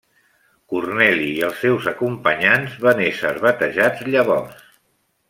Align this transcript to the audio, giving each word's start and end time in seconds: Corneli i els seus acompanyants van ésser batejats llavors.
Corneli 0.73 1.27
i 1.33 1.43
els 1.49 1.59
seus 1.65 1.89
acompanyants 1.91 2.79
van 2.87 3.05
ésser 3.11 3.35
batejats 3.45 4.03
llavors. 4.09 4.65